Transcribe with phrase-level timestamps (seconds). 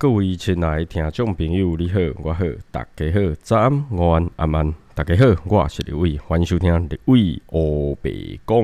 [0.00, 8.56] 各位亲爱的听众朋友，你好，我好，大家好，早安、午安、晚安，大家好，我是李伟，欢迎收听李伟欧北讲。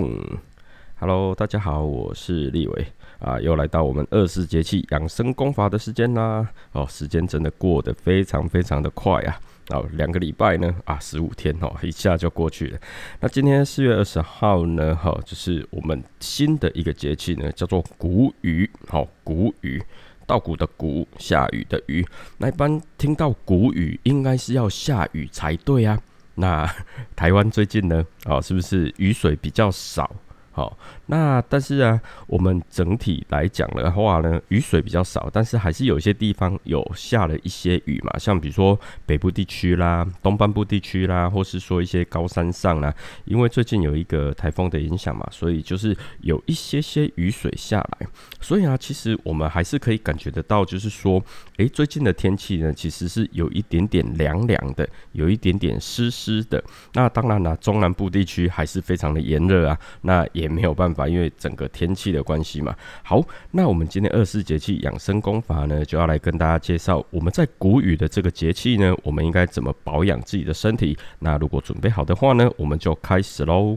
[0.94, 2.86] Hello，大家好，我是立伟
[3.18, 6.48] 啊，又来到我们二十四节气养生功法的时间啦。
[6.70, 9.40] 哦，时间真的过得非常非常的快啊！
[9.70, 12.78] 哦，两个礼拜呢啊，十五天哦，一下就过去了。
[13.18, 19.82] 那今天四月二十号呢，哈，就是我们新的一个节气呢，叫做谷雨，好，谷雨。
[20.26, 22.06] 稻谷的谷，下雨的雨。
[22.38, 26.00] 那一般听到谷雨，应该是要下雨才对啊。
[26.36, 26.68] 那
[27.14, 30.10] 台湾最近呢，哦，是不是雨水比较少？
[30.56, 48.06] 好，那但是啊，我们整体来讲的话呢，雨水比较少，但是还是有一些地方有下了一些雨嘛，像比如说北部地区啦、东半部地区啦，或是说一些高山上啦，因为最近有一个台风的影响嘛，所以就是有一些些雨水下来，
[48.40, 51.20] 所以啊，其实我们还是可以感觉得到，就是说，
[51.56, 56.62] 诶，最近的天气呢，其实是有一点点凉凉的，有一点点湿湿的。
[56.92, 60.43] 那当然啦，中南部地区还是非常的炎热啊，那也。
[60.44, 62.76] 也没有办法，因为整个天气的关系嘛。
[63.02, 70.96] 好，那我们今天二十四节气养生功法呢，就要来跟大家介绍，我们在谷雨的这个节气呢，我们应该怎么保养自己的身体。
[71.18, 73.74] 那如果准备好的话呢，我们就开始喽。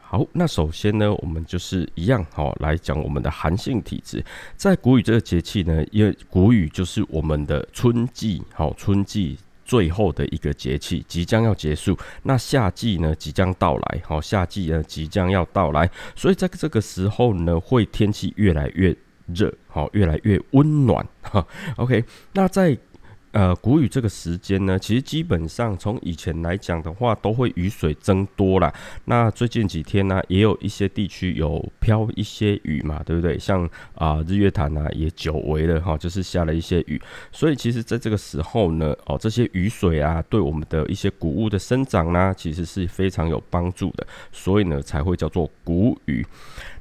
[0.00, 4.24] 好，那首先呢，我们就是一样，好来讲我们的寒性体质。
[4.56, 9.36] 在谷雨这个节气呢，因为谷雨就是我们的春季，好春季。
[9.68, 18.96] 最后的一个节气即将要结束，那夏季呢即将到来，好，夏季呢即将要到来，所以在这个时候呢，会天气越来越
[19.26, 21.46] 热，好，越来越温暖，哈
[21.76, 22.02] ，OK，
[22.32, 22.78] 那在。
[23.32, 28.72] 呃，谷雨这个时间呢，其实基本上从以前来讲的话，都会雨水增多了。
[29.04, 33.38] 那最近几天呢，也有一些地区有飘一些雨嘛，对不对？
[33.38, 37.00] 像啊日月潭啊，也久违了哈，就是下了一些雨。
[37.30, 44.06] 所以其实在这个时候呢，哦，这些雨水啊，对我们的一些谷物的生长呢，其实是非常有帮助的。
[44.32, 46.26] 所以呢，才会叫做谷雨。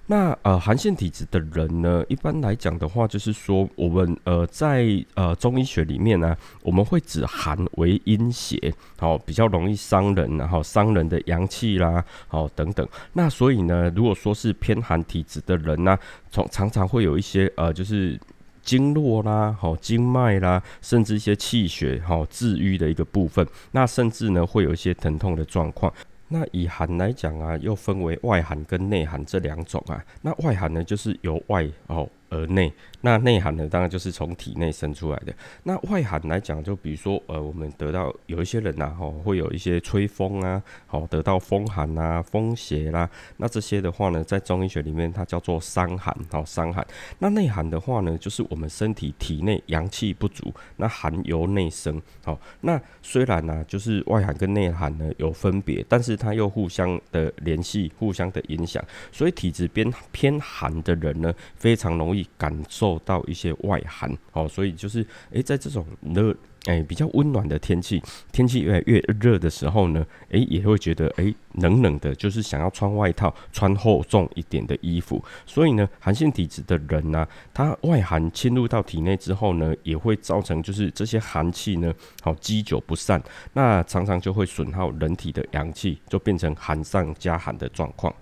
[0.09, 12.87] 那呃，寒性体质的人呢，一般来讲的话，就是说我们呃在呃中医学里面呢，我们会指寒为阴邪，好比较容易伤人，然后伤人的阳气啦，好等等。
[13.13, 15.97] 那所以呢，如果说是偏寒体质的人呢，
[16.31, 18.17] 从常常会有一些呃，就是
[18.61, 25.93] 经络啦，好经脉啦，甚至一些气血好治愈的一个部分，那甚至呢会有一些疼痛的状况。
[26.27, 30.03] 那以寒来讲啊，又分为外寒跟内寒这两种啊。
[30.21, 32.07] 那外寒呢，就是由外哦。
[32.29, 32.71] 而内，
[33.01, 35.33] 那内寒呢，当然就是从体内生出来的。
[35.63, 43.09] 那外寒来讲，就比如说，呃，我们得到有一些人呐，吼，会有一些吹风啊，好，得到风寒啊、风邪啦。
[43.37, 46.85] 那这些的话呢，在中医学里面，它叫做伤寒，好，伤寒。
[47.19, 52.37] 那内寒的话呢，就是我们身体体内阳气不足，那寒由内生，好。
[52.61, 58.83] 那虽然呢，就是外寒跟内寒呢有分别，但是它又互相的联系，互相的影响。
[59.11, 62.16] 所以体质偏偏寒的人呢，非常容易。
[62.37, 66.33] 感受到一些外寒，哦，所以就是诶，在这种热
[66.65, 68.01] 诶比较温暖的天气，
[68.31, 75.23] 天气越来越热的时候呢，诶，也会觉得诶冷冷的，就是想要穿外套，穿厚重一点的衣服。
[75.45, 83.21] 所以呢，寒性体质的人呢，他外寒侵入到体内之后呢，也会造成就是这些寒气呢，好积久不散，
[83.53, 88.13] 那常常就会损耗人体的阳气，就变成寒上加寒的状况。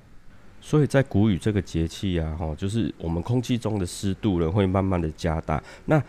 [0.65, 6.01] 所以在谷雨这个节气啊，哈，就是我们空气中的湿度呢会慢慢的加大，那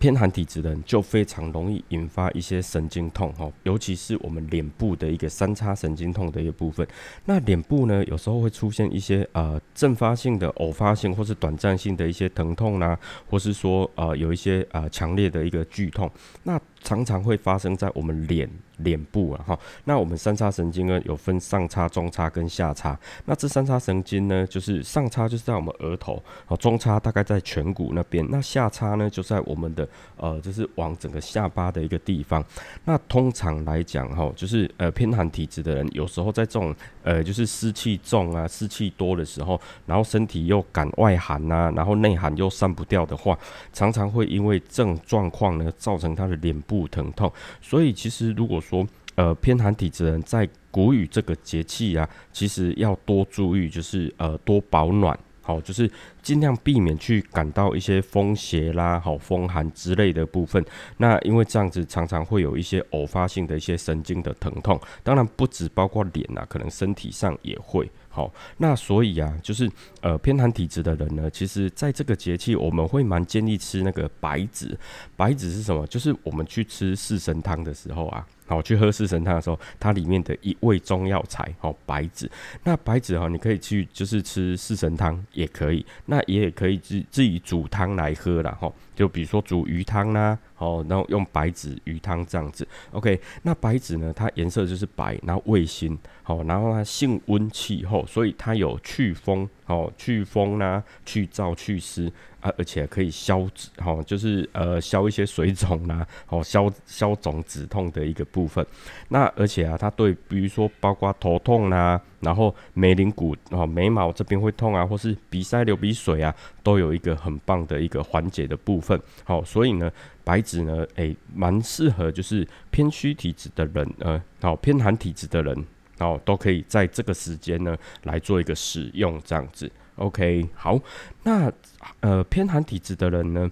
[0.00, 6.84] 偏寒体质的人就非常容易引发一些神经痛，哈，尤其是我们脸部的一个三叉神经痛的一个部分。
[7.26, 16.10] 那脸部呢，有时候会出现一些呃阵发性的、偶发性或是短暂性的一些疼痛啦，或是说呃有一些呃强烈的一个剧痛，
[16.42, 18.50] 那常常会发生在我们脸。
[18.82, 22.98] 脸部啊，哈，那我们三叉神经呢有分上叉、中叉跟下叉。
[23.24, 32.44] 那这三叉神经呢，就是上叉就是在我们额头，哦，中叉大概在颧骨那边，那下叉呢就在我们的呃，就是往整个下巴的一个地方。
[32.84, 43.38] 那通常来讲，哈，就是呃偏寒体质的人，有时候在这种呃就是湿气重啊、湿气多的时候，然后身体又感外寒呐，然后内寒又散不掉的话，
[43.72, 47.30] 常常会因为这种状况呢，造成他的脸部疼痛。
[47.62, 48.86] 所以其实如果说说
[49.16, 55.90] 呃，偏寒体质人在谷雨这个节气啊，其实要多注意，就是呃多保暖，好，就是
[56.22, 60.64] 尽量避免去感到一些风邪啦、好风寒之类的部分。
[60.96, 67.90] 那因为这样子常常会有一些偶发性的一些神经的疼痛，当然不止包括脸啊，可能身体上也会。
[68.12, 69.70] 好，那所以啊，就是
[70.00, 74.76] 呃偏寒体质的人呢，其实在这个节气，我们会蛮建议吃那个白芷。
[75.16, 75.86] 白芷是什么？
[75.86, 78.26] 就是我们去吃四神汤的时候啊。
[78.48, 82.28] 好，去喝四神汤的时候，它里面的一味中药材，好白芷。
[82.64, 88.50] 那白芷哈，你可以去就是吃四神汤也可以，那也可以自自己煮汤来喝啦。
[88.60, 88.72] 哈。
[88.96, 92.66] 就比如说煮鱼汤啦，哦，然后用白芷鱼汤这样子。
[92.92, 102.12] OK，那白芷呢，它颜色就是白，然后味辛，好，然后它性温气候，所以它有祛风，好，祛风啦，去燥祛湿。
[102.40, 108.66] 啊，而且可以消脂，哈，就是呃消一些水肿啦， 哦，消消肿止痛的一个部分。
[109.08, 118.98] 那而且啊，它对，比如说包括头痛啦，然后眉棱骨哦，眉毛这边会痛啊，或是鼻塞流鼻水啊，都有一个很棒的一个缓解的部分。
[119.22, 119.92] 好，所以呢，
[120.30, 125.66] 白芷呢，诶，蛮适合就是偏虚体质的人，呃，好偏寒体质的人，
[125.98, 129.68] 哦，都可以在这个时间呢来做一个使用，这样子。
[129.96, 130.80] OK，好，
[131.24, 131.52] 那
[131.98, 133.50] 呃偏寒体质的人呢，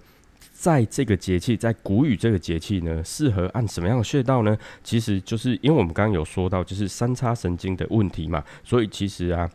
[0.53, 4.57] 在这个节气，在谷雨这个节气呢，适合按什么样的穴道呢？
[4.81, 9.49] 其实就是因为我们刚刚有说到，就是三叉神经的问题嘛，所以其实啊，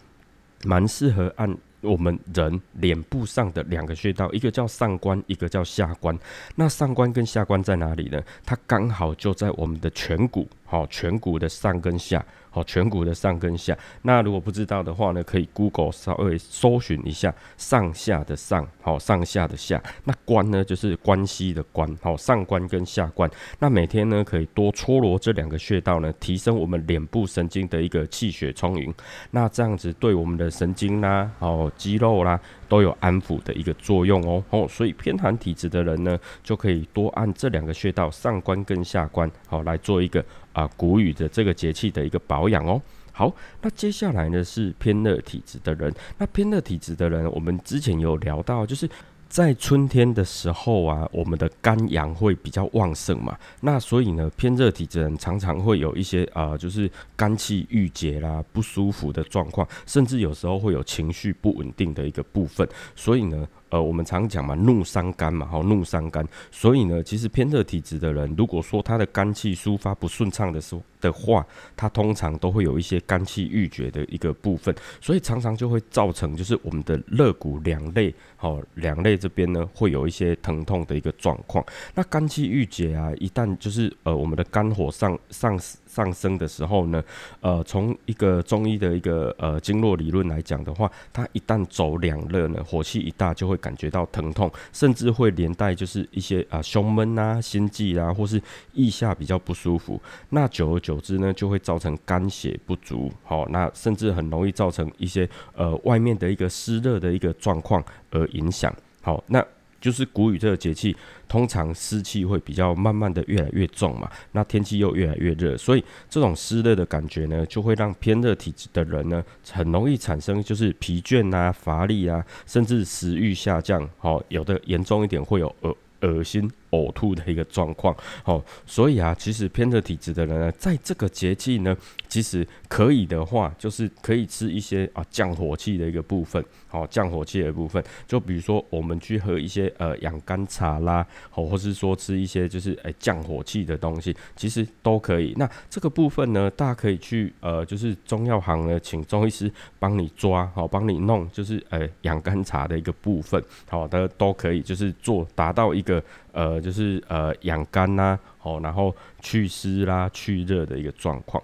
[0.64, 6.18] 蛮适合按我们人脸部上的两个穴道，一个叫上关，一个叫下关。
[6.56, 8.22] 那上关跟下关在哪里呢？
[8.44, 12.24] 它刚好就在我们的颧骨，好，颧骨的上跟下。
[12.54, 13.76] 好，颧骨的上跟下。
[14.02, 19.82] 那如果不知道的话呢，可以 Google 稍微搜寻一下上下的上，好，上下的下。
[20.04, 23.28] 那关呢，就是关系的关，好，上关跟下关。
[23.58, 28.94] 那每天呢，可以多搓揉这两个穴道呢，提升我们脸部神经的一个气血充盈。
[29.32, 32.40] 那这样子对我们的神经啦，好，肌肉啦，
[32.74, 34.42] 都有安抚的一个作用哦。
[34.50, 40.24] 哦，所以偏寒体质的人呢，就可以多按这两个穴道，上关跟下关，好，来做一个。
[40.52, 42.80] 啊，谷雨的这个节气的一个保养哦。
[43.10, 45.92] 好，那接下来呢是偏热体质的人。
[46.18, 48.88] 那偏热体质的人，我们之前有聊到，就是
[49.34, 53.36] 在春天的时候啊，我们的肝阳会比较旺盛嘛。
[53.62, 62.68] 那所以呢，偏热体质人常常会有一些啊，就是肝气郁结啦、不舒服的状况，甚至有时候会有情绪不稳定的一个部分。
[62.94, 63.44] 所以呢。
[63.74, 66.24] 呃，我们常讲嘛，怒伤肝嘛，好，怒伤肝。
[66.52, 71.44] 所以呢，其实偏热体质的人，如果说他的肝气抒发不顺畅的时候的话，
[71.74, 81.64] 他通常都会有一些肝气郁结的一个部分，所以常常就会造成就是我们的肋骨两肋，好，两肋这边呢会有一些疼痛的一个状况。
[81.96, 87.02] 那肝气郁结啊，一旦就是呃我们的肝火上上上升的时候呢，
[87.40, 93.58] 呃，从一个中医的一个呃经络理论来讲的话，它一旦走两肋呢，火气一大就会。
[93.64, 98.38] 感觉到疼痛，甚至会连带就是一些啊胸闷啊、心悸啊，或是
[98.74, 99.98] 腋下比较不舒服。
[100.28, 108.70] 那久而久之呢，就会造成肝血不足，好，那甚至很容易造成一些呃外面的一个湿热的一个状况而影响。
[109.00, 109.42] 好，那。
[109.84, 110.96] 就是谷雨这个节气，
[111.28, 119.22] 通常湿气会比较慢慢的越来越重嘛，那天气又越来越热，所以这种湿热的感觉呢，就会让偏热体质的人呢，
[119.52, 126.50] 很容易产生就是疲倦啊、乏力啊，甚至食欲下降，好，有的严重一点会有恶恶心。
[126.74, 131.76] 呕吐的一个状况，哦，所以啊，其实偏热体质的人呢，在这个节气呢，
[132.14, 145.34] 其实可以的话，就是可以吃一些啊降火气的一个部分，好降火气的部分，就比如说我们去喝一些呃养肝茶啦，哦，或是说吃一些就是诶降火气的东西，其实都可以。
[145.36, 156.00] 那这个部分呢，大家可以去呃就是中药行呢，请中医师帮你抓，好帮你弄，就是呃养肝茶的一个部分，好的都可以，就是做达到一个。
[156.34, 161.40] 呃，就是呃养肝呐，哦，然后祛湿啦、去热的一个状况。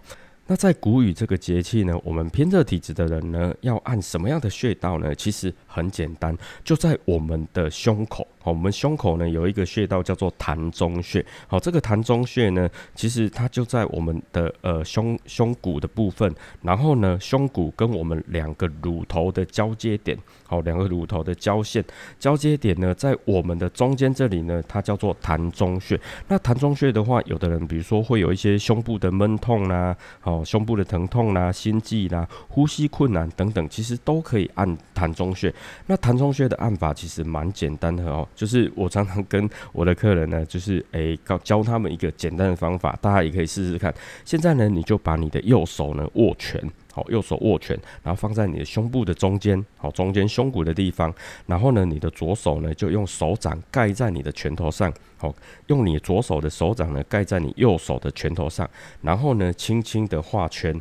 [0.51, 5.15] 那在谷雨这个节气呢，我们偏热体质的人呢，要按什么样的穴道呢？
[5.15, 8.27] 其实很简单，就在我们的胸口。
[8.43, 11.25] 好，我们胸口呢有一个穴道叫做膻中穴。
[11.47, 16.35] 好，这个膻中穴呢，其实它就在我们的呃胸胸骨的部分。
[16.63, 20.17] 然后呢，胸骨跟我们两个乳头的交接点，
[20.47, 21.85] 好，两个乳头的交线
[22.19, 26.01] 交接点呢，在我们的中间这里呢，它叫做膻中穴。
[26.29, 35.53] 那膻中穴的话，有的人比如说会有一些胸部的闷痛啦，好，胸部的疼痛啦，心悸啦，呼吸困难等等，其实都可以按膻中穴。
[35.87, 38.27] 那膻中穴的按法其实蛮简单的哦。
[38.35, 43.95] 就是我常常跟我的客人呢，就是诶教教他们一个简单的方法，大家也可以试试看。
[44.25, 51.13] 现在呢，你就把你的右手呢握拳，好，右手握拳，然后放在你的胸部的中间，好，中间胸骨的地方。
[51.47, 55.35] 然后呢，你的左手呢就用手掌盖在你的拳头上，好，
[55.67, 58.69] 用你左手的手掌呢盖在你右手的拳头上，
[59.03, 60.81] 然后呢，轻轻的画圈。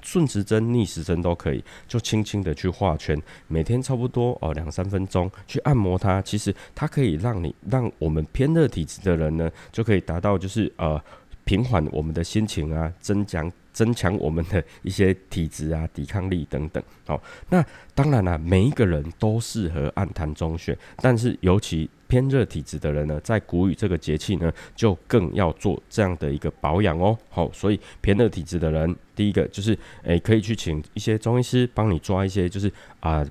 [0.00, 6.20] 顺时针、逆时针都可以，就轻轻的去画圈，每天差不多哦两三分钟去按摩它。
[6.22, 11.00] 其实它可以让你让我们偏热体质的人呢，就可以达到就是呃
[11.44, 16.82] 平缓我们的心情啊，增强增强我们的一些体质啊、抵抗力等等。
[17.06, 17.64] 好，那
[17.94, 21.88] 当然了，每一个人都适合按痰中穴，但是尤其。
[22.12, 27.16] 偏热体质的人呢，在谷雨这个节气呢，就更要做这样的一个保养哦。
[27.30, 33.26] 好，所以偏热体质的人，第一个就是，诶，可以去请一些中医师帮你抓一些，就是啊，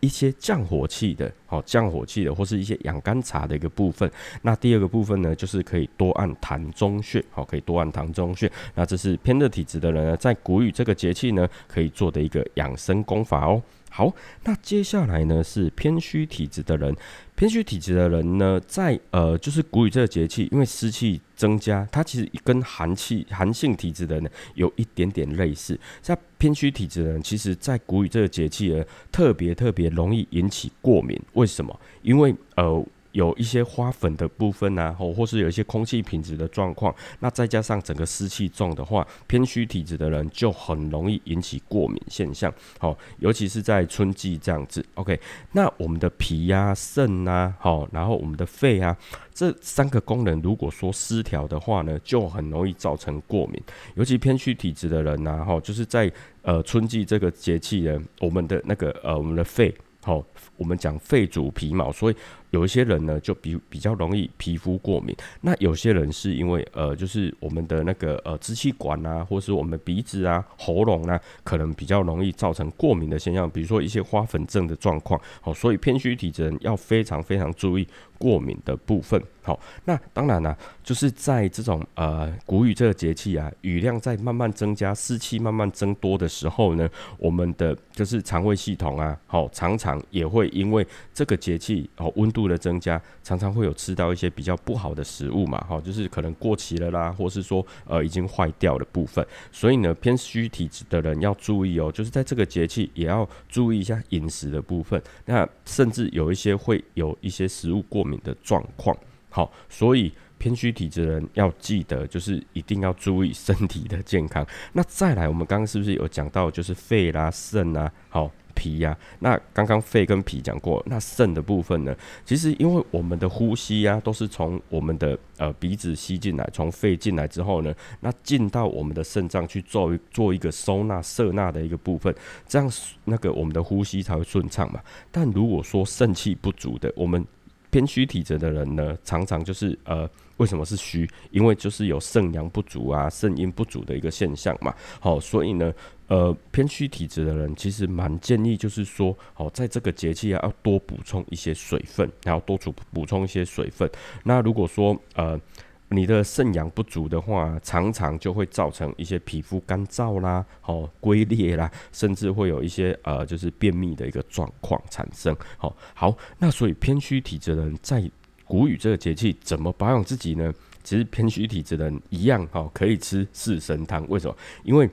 [0.00, 4.10] 一些降火气的，好降火气的，或是一些养肝茶的一个部分。
[4.40, 8.50] 那第二个部分呢，就是可以多按痰中穴，好，可以多按痰中穴。
[8.74, 13.62] 那这是偏热体质的人呢，在谷雨这个节气呢，可以做的一个养生功法哦。
[13.88, 14.12] 好，
[14.44, 16.94] 那接下来呢是偏虚体质的人，
[17.36, 25.78] 偏虚体质的人呢，在呃就是谷雨这个节气，因为湿气增加，它其实跟寒气寒性体质的人有一点点类似。
[26.02, 31.20] 像偏虚体质的人，其实在谷雨这个节气呢，特别特别容易引起过敏。
[31.34, 31.78] 为什么？
[32.02, 32.84] 因为呃。
[33.16, 42.52] 有一些花粉的部分啊，或或是有一些空气品质的状况，那再加上整个湿气重的话，偏虚体质的人就很容易引起过敏现象。
[42.78, 44.84] 好，尤其是在春季这样子。
[44.96, 45.18] OK，
[45.52, 48.94] 那我们的脾呀、肾啊，好，然后我们的肺啊，
[49.32, 53.58] 这三个功能如果说失调的话呢，就很容易造成过敏。
[53.94, 60.22] 尤其偏虚体质的人呐，哈，就是在呃春季这个节气呢，我们的那个呃我们的肺，好，
[60.58, 62.16] 我们讲肺主皮毛，所以。
[62.50, 65.14] 有一些人呢，就比比较容易皮肤过敏。
[65.40, 73.50] 那有些人是因为呃，就是我们的那个呃支气管啊，或是我们鼻子啊、喉咙啊，可能比较容易造成过敏的现象。
[73.50, 75.20] 比如说一些花粉症的状况。
[75.40, 77.86] 好，所以偏虚体质人要非常非常注意
[78.16, 79.20] 过敏的部分。
[79.42, 86.88] 好，那当然了，就是在这种呃谷雨这个节气啊，雨量在慢慢增加，湿气慢慢增多的时候呢，
[87.18, 92.35] 我们的就是肠胃系统啊，好，常常也会因为这个节气哦温。
[92.36, 99.26] 度的增加，常常会有吃到一些比较不好的食物嘛，哈，就是可能过期了啦，或是说呃已经坏掉的部分。
[99.50, 105.02] 所以呢，偏虚体质的人要注意哦，就是在这个节气也要注意一下饮食的部分。
[105.24, 108.94] 那甚至有一些会有一些食物过敏的状况。
[109.30, 114.46] 好，所以偏虚体质的人要记得，就是一定要注意身体的健康。
[114.74, 118.30] 那再来，我们刚刚是不是有讲到，就是肺啦、肾啊，好。
[118.56, 121.94] 脾呀，那刚刚肺跟脾讲过，那肾的部分呢？
[122.24, 132.12] 其实因为我们的呼吸呀，都是从我们的呃鼻子吸进来，从肺进来之后呢，那进到我们的肾脏去做做一个收纳摄纳的一个部分，
[132.48, 132.68] 这样
[133.04, 134.80] 那个我们的呼吸才会顺畅嘛。
[135.12, 137.24] 但如果说肾气不足的，我们
[137.70, 140.08] 偏虚体质的人呢，常常就是呃，
[140.38, 141.08] 为什么是虚？
[141.30, 144.74] 因为就是有肾阳不足啊，肾阴不足的一个现象嘛。
[144.98, 145.72] 好，所以呢。
[146.08, 153.90] 呃，偏虚体质的人其实蛮建议，就是说，哦，在这个节气啊，要多补充一些水分，然后多补补充一些水分。
[154.24, 155.40] 那如果说呃，
[155.88, 165.36] 你的肾阳不足的话，常常就会造成一些皮肤干燥啦，哦，龟裂啦，甚至会有一些呃，就是便秘的一个状况产生。
[165.56, 168.02] 好，好，那所以偏虚体质的人在
[168.44, 170.52] 谷雨这个节气怎么保养自己呢？
[170.84, 174.06] 其实偏虚体质的人一样，哈，可以吃四神汤。
[174.08, 174.36] 为什么？
[174.62, 174.88] 因为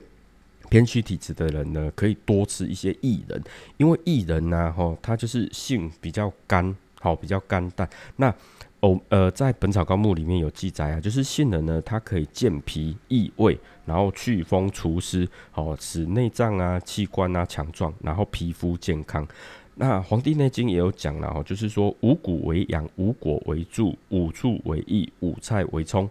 [0.74, 3.40] 偏虚体质的人呢，可以多吃一些薏仁，
[3.76, 7.88] 因为薏仁呢，哈，它就是性比较干，好，比较干淡。
[8.16, 8.34] 那
[8.80, 19.24] 哦，呃，在《本草纲目》里面有记载啊，就是杏仁呢，它可以健脾益胃，然后祛风除湿，好，使内脏啊、器官啊强壮，然后皮肤健康。
[19.76, 26.10] 那《黄帝内经》也有讲了，哦，就是说五谷为养，五果为助，五畜为益，五菜为充。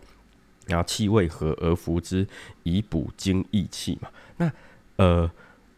[0.67, 2.25] 然后气味和而服之，
[2.63, 4.10] 以补精益气嘛。
[4.38, 4.51] 那
[4.96, 5.29] 呃，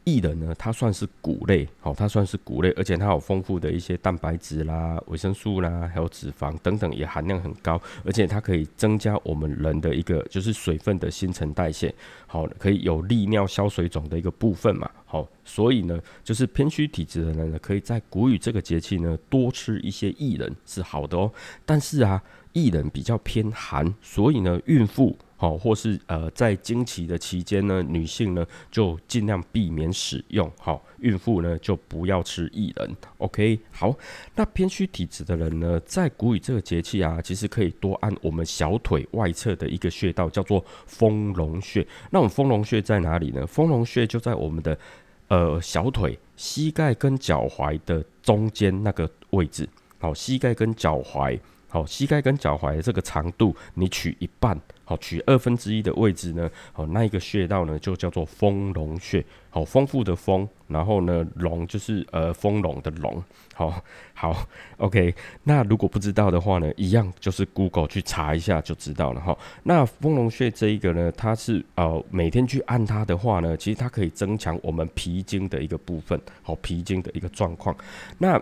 [0.03, 11.93] 薏仁呢，它算是谷类，好，它算是谷类，而且它有丰富的一些蛋白质啦、维生素啦，还有脂肪等等，也含量很高，而且它可以增加我们人的一个就是水分的新陈代谢，
[12.27, 14.91] 好，可以有利尿消水肿的一个部分嘛。
[15.05, 21.31] 好，所以呢，就是偏虚体质的人呢，可以在谷雨这个节气呢，多吃一些薏仁是好的哦。
[21.65, 22.21] 但是啊。
[22.55, 30.49] 薏仁比较偏寒，所以呢，孕妇好，或是呃在经期的期间呢，女性呢就尽量避免使用。
[30.57, 32.95] 好，孕妇呢就不要吃薏仁。
[33.17, 33.93] OK，好，
[34.35, 41.85] 那偏虚体质的人呢，在谷雨这个节气啊，其实可以多按我们小腿外侧的一个穴道，叫做丰隆穴。
[42.09, 43.45] 那我们丰隆穴在哪里呢？
[43.45, 44.79] 丰隆穴就在我们的
[45.27, 49.67] 呃小腿膝盖跟脚踝的中间那个位置。
[49.99, 51.37] 好，膝盖跟脚踝。
[51.75, 63.21] 好，膝盖跟脚踝这个长度，你取一半，好，取二分之一的位置呢，好，那一个穴道呢就叫做丰隆穴，好，丰富的丰，然后呢，隆就是呃丰隆的隆，
[63.53, 65.13] 好，好，OK，
[65.43, 69.37] 那如果不知道的话呢，一样就是 Google 去查一下就知道了哈。
[69.63, 77.75] 那丰隆穴这一个呢，它是呃每天去按它的话呢，其实它可以增强我们脾经的一个部分，好，脾经的一个状况，
[78.17, 78.41] 那。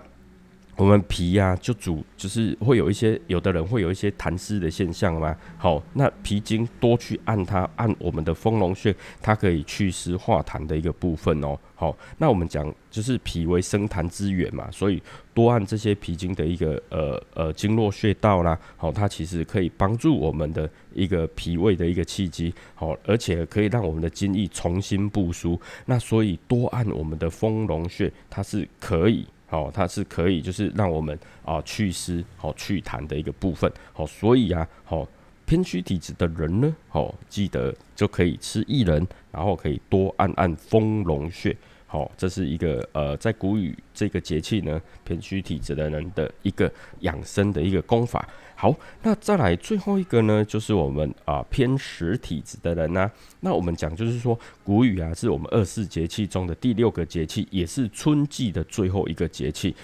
[0.76, 5.36] 我们脾呀，就主就是会有一些，有的人会有一些痰湿的现象嘛。
[5.56, 11.56] 好，那脾经多去按它，按我们的丰隆穴，它可以祛湿化痰的一个部分哦。
[11.76, 15.02] 好，那我们讲就是脾为生痰之源嘛，所以
[15.34, 25.60] 多按这些脾经的一个呃呃经络穴道啦，好，它其实可以帮助我们的一个脾胃的一个气机，好，而且可以让我们的精液重新布输。
[25.86, 29.28] 那所以多按我们的丰隆穴，它是可以。
[29.54, 33.72] 哦，它是可以就是让我们啊祛湿、好祛痰的一个部分。
[33.94, 35.08] 好，所以啊，好
[35.46, 41.56] 偏虚体质的人呢，好记得就可以吃薏仁，然后可以多按按丰隆穴。
[41.94, 46.72] 好，这是一个呃，在谷雨这个节气呢，偏虚体质的人的一个
[47.02, 48.28] 养生的一个功法。
[48.56, 59.76] 好，那再来最后一个呢，就是我们啊偏实体质的人呢，那我们讲就是说，谷雨啊是我们二四节气中的第六个节气，也是春季的最后一个节气。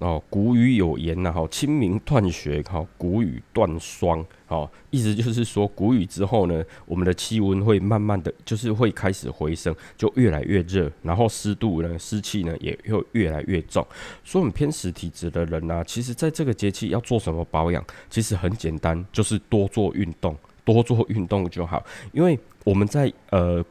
[0.00, 13.86] 哦，谷雨有言呐，哈，清明断雪，哈，谷雨断霜，哦，意思就是说，谷雨之后呢，我们的气温会慢慢的就是会开始回升，就越来越热，然后湿度呢，湿气呢也会越来越重。
[14.24, 21.84] 所以，我们偏湿体质的人呢，其实在这个节气要做什么保养，其实很简单，就是多做运动，多做运动就好。
[22.12, 23.62] 因为我们在呃。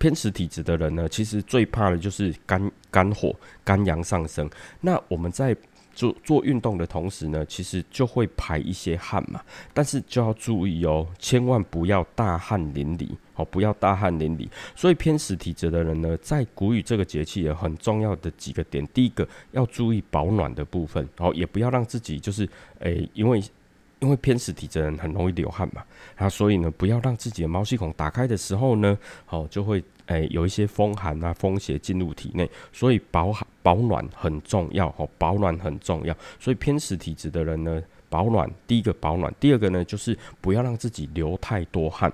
[0.00, 4.48] 偏食体质的人呢，其实最怕的就是肝肝火、肝阳上升。
[4.80, 5.54] 那我们在
[5.92, 9.42] 做做运动的同时呢，其实就会排一些汗嘛。
[9.74, 14.48] 但是就要注意哦，千万不要大汗淋漓哦，不要大汗淋漓。
[14.74, 18.86] 所以偏食体质的人呢，在谷雨这个节气有很重要的几个点。
[18.94, 23.42] 第一个要注意保暖的部分，哦也不要让自己就是诶，因为。
[24.02, 25.84] 因为偏食体质人很容易流汗嘛，
[26.16, 28.96] 那所以呢，不要让自己的毛细孔打开的时候呢，
[29.26, 36.14] 好就会诶有一些风寒啊、风邪进入体内，所以保保暖很重要哦，保暖很重要。
[36.38, 42.12] 所以偏食体质的人呢，保暖第一个保暖，第二个呢就是不要让自己流太多汗。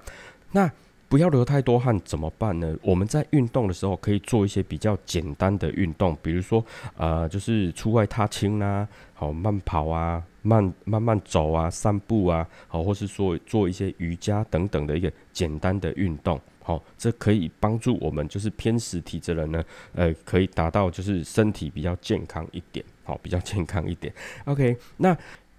[0.53, 0.71] 那
[1.09, 2.77] 不要流太多汗怎么办呢？
[2.83, 6.65] 我们在运动的时候可以做一些比较简单的运动，比如说
[6.97, 10.23] 呃，就是出外踏青啦，好慢跑啊。
[10.47, 24.13] 慢慢慢走啊，散步啊，好，或是说做一些瑜伽等等的一个简单的运动，好，这可以帮助我们就是偏食体质人呢，呃，可以达到就是身体比较健康一点，好，比较健康一点。
[24.45, 25.17] OK，那。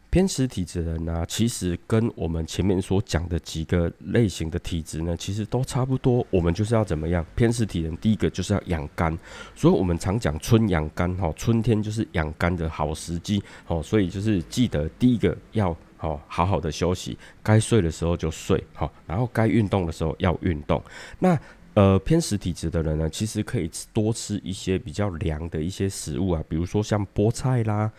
[0.10, 6.26] 偏食体质的人呢，其实跟我们前面所讲的几个类型的体质呢，其实都差不多。
[6.30, 7.26] 我们就是要怎么样？
[7.36, 9.16] 偏食体人第一个就是要养肝，
[9.54, 13.84] 所以我们常讲春养肝哈，春天就是养肝的好时机哦。
[13.84, 20.82] 所以就是记得第一个要好好好的休息，该睡的时候就睡好，然后该运动的时候要运动。
[21.20, 21.38] 那
[21.74, 27.92] 呃偏食体质的人呢，其实可以多吃一些比较凉的一些食物啊，比如说像菠菜啦。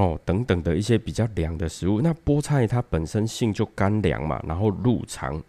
[0.00, 5.42] 哦，等等的一些比较凉的食物，那菠菜它本身性就干凉嘛，然后入肠、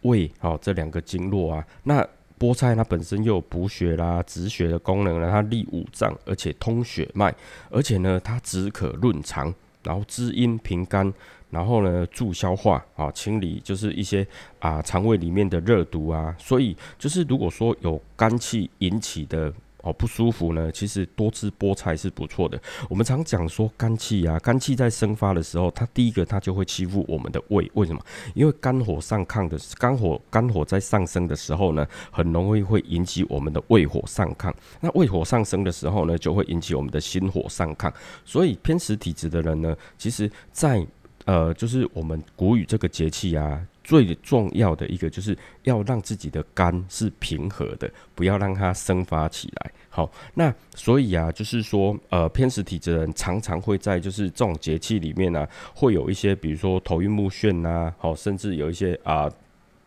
[0.00, 2.02] 胃，哦这两个经络啊，那
[2.38, 7.34] 菠菜它本身又有补血啦、止血的功能呢，它利五脏，而且通血脉，
[7.68, 11.12] 而且呢它止渴润肠，然后滋阴平肝，
[11.50, 14.26] 然后呢助消化啊，清理就是一些
[14.58, 19.52] 啊肠胃里面的热毒啊，所以就是如果说有肝气引起的。
[19.82, 22.60] 哦，不舒服呢，其实多吃菠菜是不错的。
[22.90, 28.02] 我们常讲说肝气啊，肝气在生发的时候，它第一个它就会欺负我们的胃，为什么？
[28.34, 34.52] 因为肝火上亢的，肝火肝火在上升的时候呢，很容易会引起我们的胃火上亢。
[34.80, 37.92] 那胃火上升的时候呢，就会引起我们的心火上亢。
[38.24, 40.84] 所以偏食体质的人呢，其实，在
[41.24, 43.64] 呃，就是我们谷雨这个节气啊。
[43.88, 49.72] 最重要的一个就是要让自己的肝是平和的，不要让它生发起来。
[49.88, 59.26] 好，那所以啊，就是说，呃，偏食体质人常常会在就是这种节气里面呢，会有一些，比如说头晕目眩呐，好，甚至有一些啊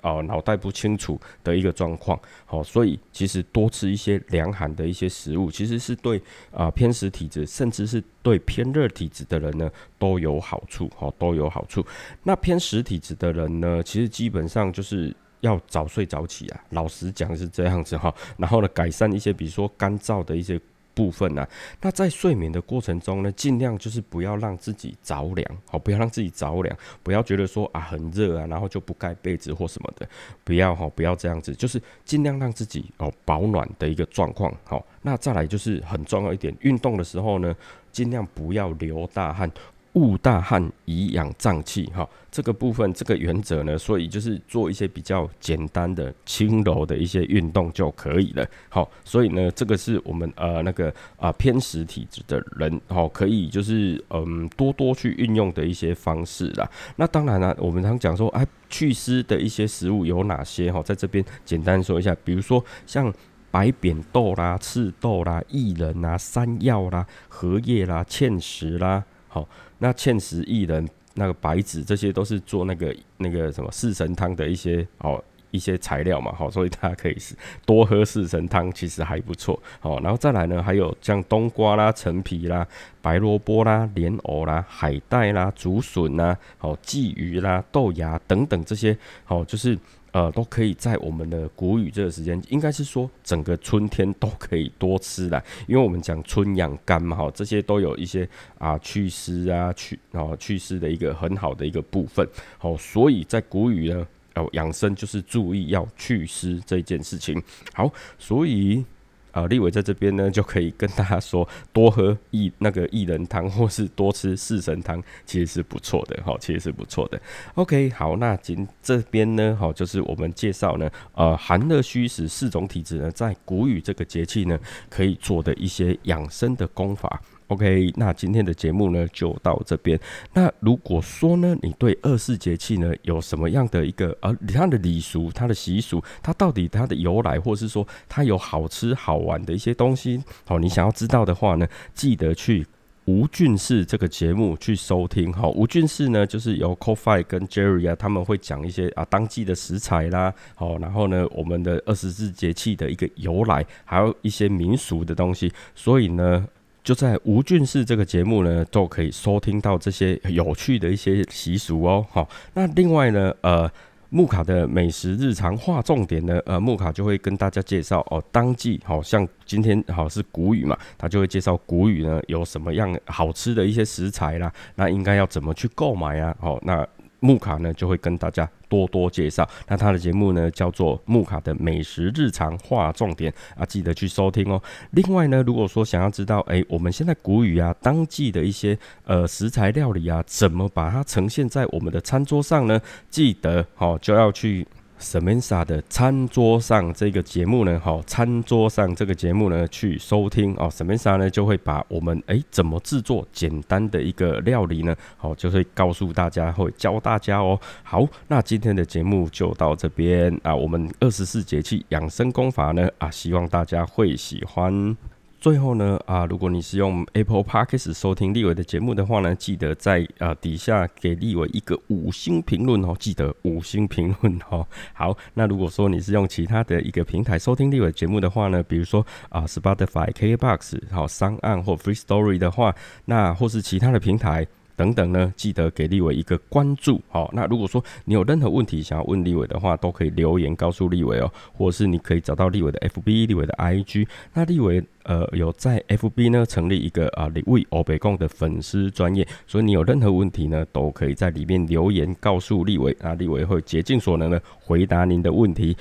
[0.02, 2.20] 哦脑袋不清楚的一个状况。
[2.46, 10.90] 好，所以其实多吃一些凉寒的一些食物，其实是对啊偏食体质，甚至是对偏热体质的人呢都有好处。
[10.96, 11.86] 好，都有好处。
[12.24, 16.64] 那偏食体质的人呢，其实基本上就是要早睡早起啊。
[16.72, 18.14] 老实讲是这样子哈。
[18.38, 20.60] 然后呢，改善一些比如说干燥的一些。
[20.94, 21.48] 部分呢，
[21.82, 30.08] 那在睡眠的过程中呢，尽量就是不要让自己着凉，好，不要让自己着凉，不要觉得说啊很热啊，然后就不盖被子或什么的，
[30.44, 37.56] 不要哈，不要这样子，就是尽量让自己哦保暖的一个状况，好，那再来就是很重要一点，运动的时候呢，
[37.92, 39.52] 尽量不要流大汗。
[39.94, 56.70] 勿大汗以养脏气，哈，这个部分这个原则呢，所以就是做一些比较简单的轻柔的一些运动就可以了，好，所以呢，这个是我们呃那个啊偏食体质的人，好，可以就是嗯多多去运用的一些方式啦。
[56.96, 60.72] 那当然了，我们常讲说，哎，祛湿的一些食物有哪些？
[60.72, 63.14] 哈，在这边简单说一下，比如说像
[63.52, 69.48] 白扁豆啦、赤豆啦、薏仁啦、山药啦、荷叶啦、芡实啦，好。
[69.80, 77.36] 那芡实、薏仁、那个白芷，这些都是做那个那个什么四神汤的一些哦一些材料嘛，好，所以大家可以是
[77.66, 82.68] 多喝四神汤，其实还不错，好，然后再来呢，还有像冬瓜啦、陈皮啦、
[83.02, 89.78] 白萝卜啦、莲藕啦、海带啦、竹笋啦、好鲫鱼啦、豆芽等等这些，好就是。
[90.14, 104.06] 呃，都可以在我们的谷雨这个时间，应该是说整个春天都可以多吃的，因为我们讲春养肝嘛，哈，这些都有一些啊祛湿啊祛啊祛湿的一个很好的一个部分，好，所以在谷雨呢，
[104.36, 107.42] 哦养生就是注意要祛湿这件事情，
[107.74, 108.84] 好，所以。
[109.32, 117.18] 啊，立伟在这边呢，就可以跟大家说，多喝薏那个薏仁汤，或是多吃四神汤，其实是不错的，哈，其实是不错的。
[117.54, 127.22] OK，好，那今这边呢，好，就是我们介绍呢，呃，寒热虚实四种体质呢，在谷雨这个节气呢，可以做的一些养生的功法。
[127.52, 130.00] OK，那今天的节目呢就到这边。
[130.34, 142.66] 那如果说呢，你对二四节气呢有什么样的一个呃它的礼俗、它的习俗，它到底它的由来，或是说它有好吃好玩的一些东西，好，你想要知道的话呢，记得去
[143.04, 145.34] 吴俊士这个节目去收听。
[145.34, 156.48] 好，吴俊士呢就是由 Coffee 跟 Jerry 啊，他们会讲一些啊当季的食材啦，好，然后呢我们的二十四节气的一个由来，还有一些民俗的东西，所以呢。
[156.84, 162.06] 就在吴俊士这个节目呢，都可以收听到这些有趣的一些习俗哦。
[162.10, 163.72] 好，那另外呢，呃，
[164.10, 176.36] 木卡的美食日常划重点呢，呃，木卡就会跟大家介绍哦，当季好像今天好是谷雨嘛，他就会介绍谷雨呢有什么样好吃的一些食材啦，那应该要怎么去购买啊？
[176.40, 176.88] 好，那。
[177.22, 184.62] 木卡呢就会跟大家多多介绍，那他的节目呢叫做木卡的美食日常划重点啊，记得去收听哦。
[184.92, 192.82] 另外呢，如果说想要知道，哎，我们现在谷雨啊，当季的一些呃食材料理啊，怎么把它呈现在我们的餐桌上呢？
[193.10, 194.68] 记得哦，就要去。
[195.02, 200.70] Samantha 的餐桌上这个节目呢，好，餐桌上这个节目呢，去收听哦。
[200.70, 207.60] Samantha 呢就会把我们哎怎么制作简单的一个料理呢，好，就会告诉大家，会教大家哦。
[207.84, 210.56] 好，那今天的节目就到这边啊。
[210.56, 214.96] 我们二十四节气养生功法呢啊，希望大家会喜欢。
[215.42, 224.64] 最后呢，啊，如果你是用 Apple Podcast 收听立伟的节目的话呢，记得在啊底下给立伟一个五星评论哦，记得五星评论哦。
[224.94, 232.76] 好，那如果说你是用其他的一个平台收听立伟节目的话呢，比如说啊 Spotify、KBox、好商案或 Free Story 的话，
[233.06, 234.46] 那或是其他的平台。
[234.82, 237.00] 等等呢，记得给立伟一个关注。
[237.08, 244.08] 好，那如果说你有任何问题想要问立伟的话，都可以留言告诉立伟哦，或者是你可以找到立伟的 FB、立伟的 IG。
[244.34, 255.78] 那立伟呃有在 FB 呢成立一个啊立伟欧北贡的粉丝专业，所以你有任何问题呢，都可以在里面留言告诉立伟，那立伟会竭尽所能的回答您的问题。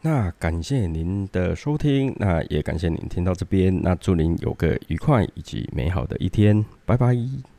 [0.00, 7.51] 那感谢您的收听，那也感谢您听到这边，那祝您有个愉快以及美好的一天，拜拜。